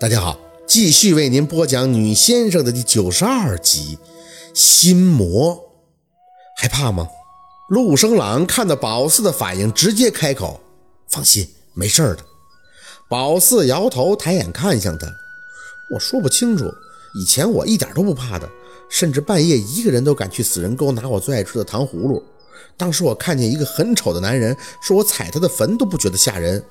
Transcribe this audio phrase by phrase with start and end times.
[0.00, 3.98] 大家好，继续为您播讲《女先生》的第九十二集
[4.58, 5.54] 《心魔》，
[6.56, 7.06] 害怕吗？
[7.68, 10.58] 陆生朗看到宝四的反应，直接开口
[11.06, 12.20] ：“放心，没事的。”
[13.10, 15.06] 宝四摇头，抬眼看向他
[15.92, 16.72] ：“我说不清楚，
[17.20, 18.48] 以前我一点都不怕的，
[18.88, 22.24] 甚至半夜一个人都敢去死人沟拿我最爱吃的糖葫芦。
[22.78, 26.64] 当时我看见一个很丑的男人，说我踩他的坟都不觉得吓人，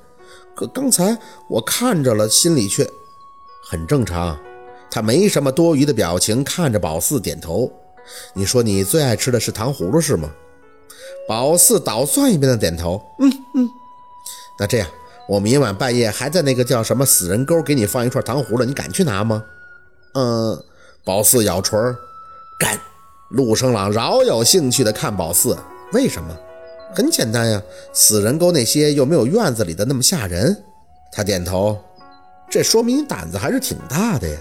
[0.56, 1.16] 可刚才
[1.48, 2.84] 我看着了，心里却……”
[3.70, 4.36] 很正常，
[4.90, 7.70] 他没什么多余的表情，看着宝四点头。
[8.34, 10.28] 你说你最爱吃的是糖葫芦是吗？
[11.28, 13.00] 宝四倒算一遍的点头。
[13.20, 13.68] 嗯嗯。
[14.58, 14.88] 那这样，
[15.28, 19.44] 我明晚半夜还在那个叫什么死人沟给你放一串糖葫芦，你敢去拿吗？
[20.14, 20.60] 嗯。
[21.04, 21.96] 宝四咬唇儿，
[22.58, 22.76] 敢。
[23.28, 25.56] 陆生朗饶有兴趣的看宝四，
[25.92, 26.36] 为什么？
[26.92, 27.62] 很简单呀，
[27.92, 30.64] 死人沟那些又没有院子里的那么吓人。
[31.12, 31.78] 他点头。
[32.50, 34.36] 这说明你胆子还是挺大的呀，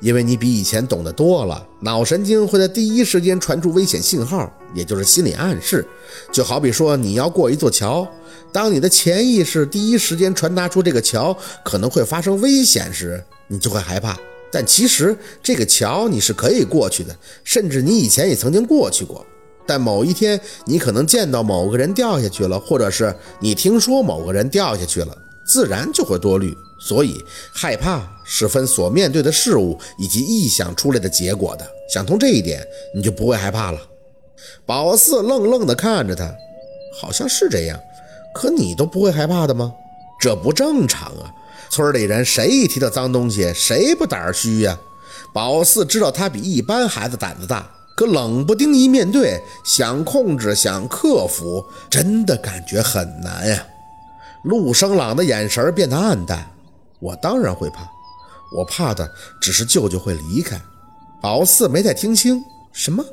[0.00, 1.64] 因为你比以前懂得多了。
[1.80, 5.86] 脑神经会在第一时间传出危险信号，也就是心理暗示。
[6.32, 8.08] 就好比说你要过一座桥，
[8.50, 14.18] 当你的潜意识第一时间传达出这个桥可能会发生危险时，你就会害怕。
[14.50, 17.14] 但其实这个桥你是可以过去的，
[17.44, 19.24] 甚至你以前也曾经过去过。
[19.66, 25.16] 但某一天你可能见到某个人掉下去了，或者是你听说某个人掉下去了，
[25.50, 26.56] 自然就会多虑。
[26.78, 31.66] 所以，害怕是分所面对的事物以及臆想出来的结果的。
[31.92, 33.78] 想通这一点，你就不会害怕了。
[34.64, 36.32] 宝四愣愣地看着他，
[37.00, 37.78] 好像是这样。
[38.32, 39.74] 可你都不会害怕的吗？
[40.20, 41.34] 这不正常啊！
[41.68, 44.78] 村里人谁一提到脏东西，谁不胆虚呀？
[45.34, 53.66] 宝四知道他比一般孩子胆子大，可冷不丁一面对，想控制、想克服，真的感觉很难呀。
[54.44, 56.50] 陆生朗的眼神变得暗淡。
[56.98, 57.88] 我当然会怕，
[58.56, 59.10] 我怕的
[59.40, 60.60] 只是舅舅会离开。
[61.22, 63.04] 宝四没太听清什么，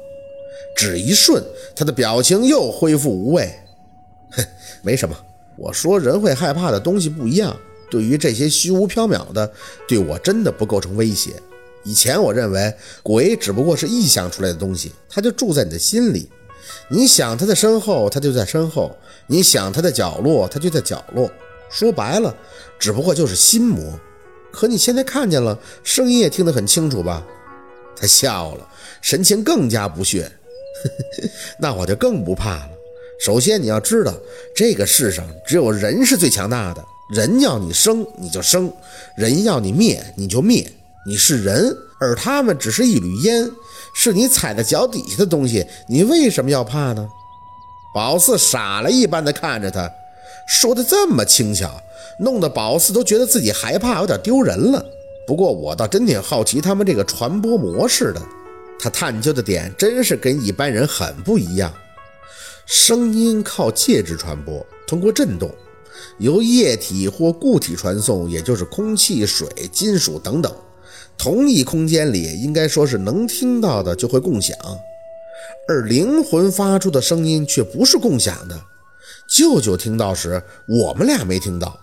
[0.75, 1.43] 只一瞬，
[1.75, 3.53] 他的表情又恢复无味。
[4.31, 4.43] 哼，
[4.83, 5.15] 没什么。
[5.57, 7.55] 我说人会害怕的东西不一样。
[7.89, 9.49] 对于这些虚无缥缈的，
[9.87, 11.31] 对我真的不构成威胁。
[11.83, 16.29] 以前我认为鬼只不过是臆想出来的东西，它就住在你的心里。
[16.89, 18.89] 你想他在身后，他就在身后；
[19.27, 21.29] 你想他在角落，他就在角落。
[21.69, 22.35] 说白了，
[22.79, 23.99] 只不过就是心魔。
[24.51, 27.25] 可你现在看见了，声音也听得很清楚吧？
[27.95, 28.67] 他笑了，
[29.01, 30.31] 神情更加不屑。
[31.59, 32.69] 那我就更不怕了。
[33.19, 34.13] 首先你要知道，
[34.55, 36.83] 这个世上只有人是最强大的。
[37.13, 38.69] 人要你生，你就生；
[39.15, 40.71] 人要你灭，你就灭。
[41.07, 43.49] 你是人，而他们只是一缕烟，
[43.93, 45.65] 是你踩在脚底下的东西。
[45.87, 47.07] 你为什么要怕呢？
[47.93, 49.89] 宝四傻了一般的看着他。
[50.47, 51.81] 说的这么轻巧，
[52.19, 54.85] 弄得宝四都觉得自己害怕，有点丢人了。
[55.25, 58.21] 不过我倒真挺好奇他们这个传播模式的，
[58.79, 61.73] 他探究的点真是跟一般人很不一样。
[62.65, 65.49] 声音靠介质传播，通过震动，
[66.19, 70.53] 由液体或固体传送，也就是空气、水、金属等等。
[71.17, 74.55] 同一空间里，应该说是能听到的就会共享，
[75.67, 78.59] 而灵魂发出的声音却不是共享的。
[79.27, 81.77] 舅舅听到时，我们俩没听到，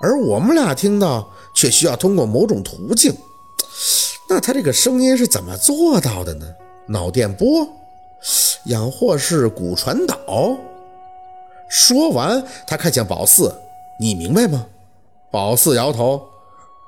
[0.00, 3.14] 而我们俩听到却需要通过某种途径。
[4.28, 6.46] 那他这个声音是怎么做到的呢？
[6.86, 7.68] 脑电波，
[8.66, 10.16] 养或是骨传导？
[11.68, 13.52] 说完，他看向宝四
[14.00, 14.66] ：“你明白吗？”
[15.30, 16.22] 宝四摇头：“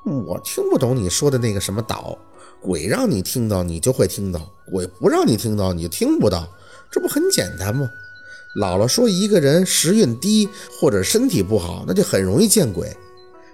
[0.05, 2.17] 我听不懂你说的那个什么岛。
[2.61, 6.49] 鬼让你听到，你就会听到；鬼不让你听到，你就听不到。
[6.91, 7.89] 这不很简单吗？”
[8.59, 10.49] 姥姥说：“一个人时运低
[10.81, 12.97] 或者身体不好，那就很容易见鬼。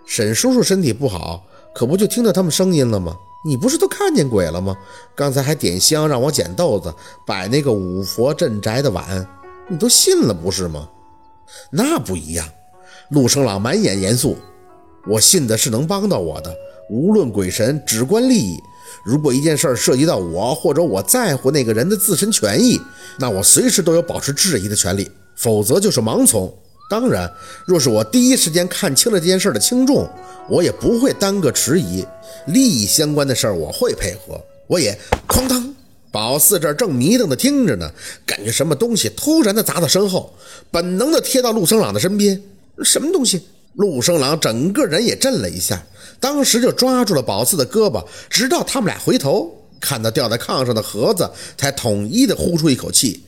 [0.07, 1.45] 沈叔叔身体不好，
[1.75, 3.15] 可不就听到他们声音了吗？
[3.45, 4.75] 你不是都看见鬼了吗？
[5.15, 6.95] 刚才还点香让我捡豆子，
[7.27, 9.27] 摆那个五佛镇宅的碗，
[9.69, 10.89] 你都信了不是吗？
[11.71, 12.49] 那不一样。”
[13.11, 14.39] 陆生朗满眼严肃
[15.07, 16.55] ：“我信的是能帮到我的，
[16.91, 18.59] 无论鬼神，只关利益。”
[19.05, 22.81] 如果一件事涉及到我或者我在乎那个人的自身权益，
[23.19, 26.53] 那我随时都有保持质疑的权利，否则就是盲从。
[26.89, 27.31] 当然，
[27.67, 30.09] 若是我第一时间看清了这件事的轻重，
[30.49, 32.07] 我也不会耽搁迟疑。
[32.47, 34.99] 利益相关的事儿我会配合，我也
[35.29, 35.75] 哐当。
[36.11, 37.91] 宝四这正迷瞪的听着呢，
[38.25, 40.33] 感觉什么东西突然的砸到身后，
[40.71, 42.41] 本能的贴到陆生朗的身边。
[42.83, 43.43] 什么东西？
[43.75, 45.83] 陆生朗整个人也震了一下。
[46.21, 49.51] 当时就抓住了宝四的胳膊，直到他们俩回头
[49.81, 53.23] 看到掉在炕上的盒子，才统一的呼出一口气：“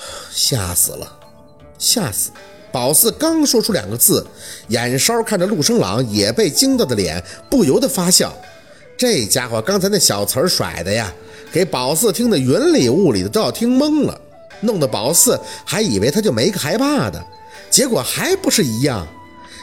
[0.30, 1.18] 吓死了，
[1.78, 2.30] 吓死！”
[2.72, 4.24] 宝四刚说出两个字，
[4.68, 8.32] 眼梢看着陆生朗也被惊到的脸，不由得发笑
[8.96, 11.12] ：“这家伙刚才那小词儿甩的呀，
[11.50, 14.20] 给宝四听得云里雾里的，都要听懵了，
[14.60, 17.20] 弄得宝四还以为他就没个害怕的，
[17.68, 19.04] 结果还不是一样，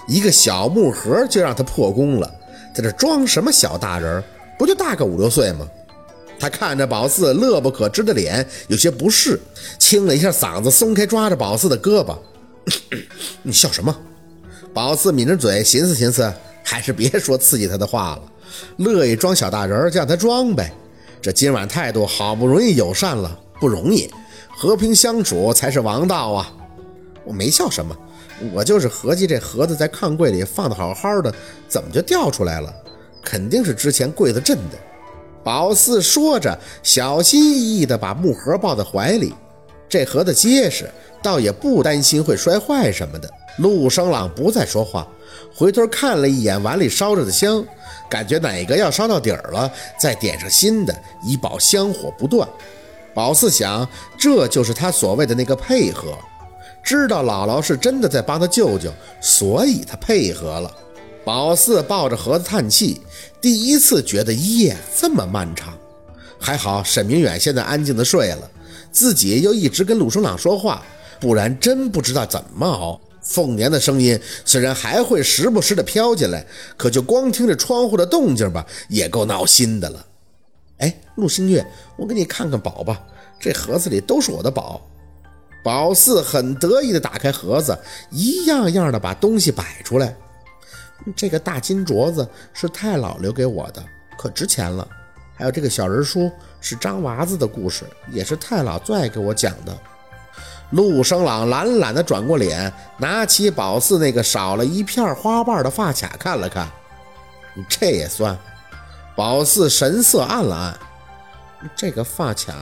[0.08, 2.34] 一个小木盒就让他破功了，
[2.74, 4.24] 在这装什么小大人？
[4.58, 5.68] 不就大个五六岁吗？
[6.40, 9.40] 他看着宝四乐不可支的脸，有些不适，
[9.78, 12.18] 清了一下嗓子，松开抓着宝四的胳膊。
[13.44, 13.96] 你笑什么？
[14.74, 16.32] 宝四抿着嘴，寻思寻思，
[16.64, 18.22] 还是别说刺激他的话了。
[18.78, 20.72] 乐意装小大人，就让他装呗。
[21.22, 24.10] 这今晚态度好不容易友善了，不容易，
[24.50, 26.54] 和平相处才是王道啊！
[27.26, 27.98] 我没笑什么，
[28.54, 31.34] 我就是合计这盒子在炕柜里放的好好的，
[31.68, 32.74] 怎么就掉出来了？
[33.24, 34.78] 肯定是之前柜子震的。
[35.44, 39.34] 宝四说着，小心翼翼地把木盒抱在怀里。
[39.90, 40.90] 这盒子结实，
[41.24, 43.30] 倒也不担心会摔坏什么的。
[43.58, 45.08] 陆生朗不再说话，
[45.56, 47.66] 回头看了一眼碗里烧着的香，
[48.10, 50.94] 感觉哪个要烧到底儿了，再点上新的，
[51.24, 52.48] 以保香火不断。
[53.14, 53.88] 宝四想，
[54.18, 56.16] 这就是他所谓的那个配合，
[56.84, 58.92] 知道姥姥是真的在帮他舅舅，
[59.22, 60.72] 所以他配合了。
[61.26, 63.02] 宝四抱着盒子叹气，
[63.42, 65.74] 第一次觉得夜这么漫长。
[66.40, 68.50] 还好沈明远现在安静的睡了，
[68.92, 70.82] 自己又一直跟陆生朗说话，
[71.20, 73.02] 不然真不知道怎么熬。
[73.22, 76.46] 凤年的声音虽然还会时不时的飘进来，
[76.78, 80.06] 可就光听着窗户的动静吧，也够闹心的了。
[80.78, 81.66] 哎，陆星月，
[81.98, 83.02] 我给你看看宝吧，
[83.38, 84.82] 这盒子里都是我的宝。
[85.64, 87.78] 宝四很得意的打开盒子，
[88.10, 90.16] 一样样的把东西摆出来。
[91.16, 93.84] 这个大金镯子是太姥留给我的，
[94.18, 94.88] 可值钱了。
[95.36, 99.78] 还有这个小人书是张娃子的故事，也是太姥最爱给我讲的。
[100.72, 106.70] 陆生朗懒懒地转过脸，拿起宝四那个少了一片花瓣的发卡看了看，
[107.70, 108.38] 这也算。
[109.16, 110.80] 宝四神色暗了暗，
[111.76, 112.54] 这个发卡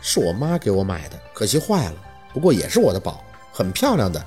[0.00, 1.94] 是我妈给我买的，可惜坏了，
[2.36, 4.22] 不过也是我的宝，很漂亮的。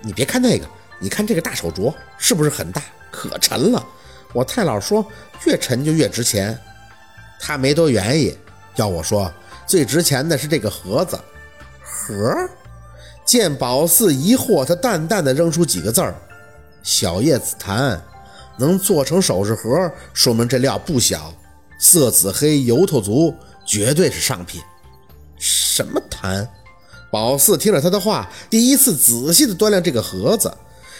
[0.00, 0.64] 你别看那个，
[1.00, 2.80] 你看这个大手镯是不是很大？
[3.10, 3.84] 可沉了。
[4.32, 5.04] 我太姥说，
[5.44, 6.56] 越沉就越值钱。
[7.40, 8.38] 他没多愿意，
[8.76, 9.28] 要我说，
[9.66, 11.18] 最值钱的是这个盒子。
[11.82, 12.32] 盒？
[13.24, 16.14] 见宝四疑惑，他淡淡的扔出几个字儿
[16.84, 18.00] ：“小叶紫檀，
[18.56, 21.34] 能做成首饰盒，说明这料不小，
[21.80, 23.34] 色紫黑，油头足，
[23.66, 24.62] 绝对是上品。”
[25.36, 26.48] 什么檀？
[27.10, 30.52] 宝四听着他的话，第一次仔细的端量这个盒子，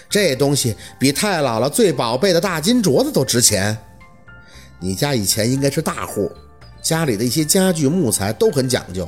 [0.08, 3.76] 这东西比太姥姥最宝贝的大金镯子都值钱。
[4.80, 6.30] 你家以前应该是大户，
[6.80, 9.06] 家里的一些家具、木材都很讲究。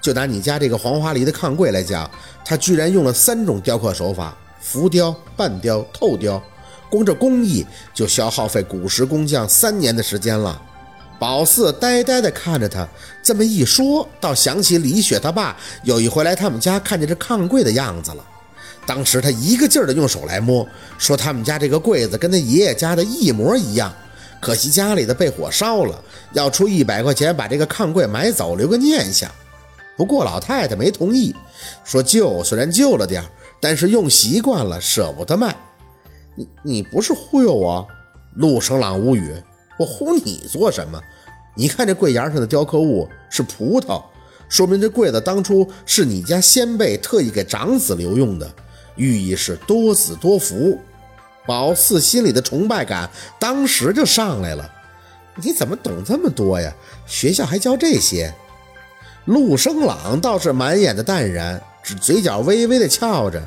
[0.00, 2.08] 就拿你家这个黄花梨的炕柜来讲，
[2.44, 6.40] 它居然用了三种雕刻手法：浮雕、半雕、透雕。
[6.88, 10.62] 光这工艺就消耗费古时工匠三年的时间了。
[11.18, 12.86] 宝四呆呆地看着他，
[13.22, 18.24] 这么一说，倒想起李雪他爸有一回来他们家，看见这炕柜的样子了。
[18.86, 20.66] 当时他一个劲儿地用手来摸，
[20.96, 23.92] 说他们家这个柜子跟他爷爷家的一模一样，
[24.40, 29.30] 可惜家里的被火烧了，要出一百块钱把这个炕柜买走，留个念想。
[29.96, 31.34] 不过老太太没同意，
[31.84, 33.22] 说旧虽然旧了点
[33.60, 35.56] 但是用习惯了，舍不得卖。
[36.36, 37.86] 你你不是忽悠我？
[38.36, 39.34] 陆生朗无语。
[39.78, 41.00] 我唬你做什么？
[41.54, 44.02] 你看这柜沿上的雕刻物是葡萄，
[44.48, 48.48] 说明这柜子当初是你家先辈特意给长子留用的，
[48.96, 50.78] 寓意是多子多福。
[51.46, 53.08] 宝四心里的崇拜感
[53.38, 54.70] 当时就上来了。
[55.36, 56.72] 你怎么懂这么多呀？
[57.06, 58.34] 学校还教这些？
[59.24, 63.40] 陆生朗倒是满眼的淡然，只嘴角微微的翘着。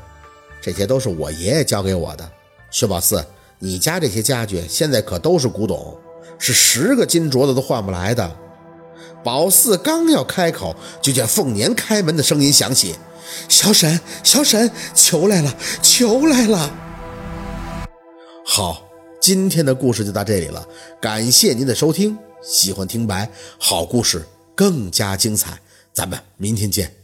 [0.61, 2.31] 这些都是我爷爷教给我的。
[2.69, 3.23] 薛宝四，
[3.59, 5.97] 你家这些家具现在可都是古董，
[6.41, 8.35] 是十个金镯子都换不来的。
[9.23, 12.95] 宝四刚要开口，就见凤年开门的声音响起
[13.47, 16.75] ：“小沈，小沈，求来了，求来了。”
[18.43, 18.83] 好，
[19.21, 20.67] 今天的故事就到这里了，
[20.99, 22.17] 感谢您的收听。
[22.41, 23.29] 喜欢听白
[23.59, 25.59] 好故事，更加精彩。
[25.93, 27.00] 咱们明天见。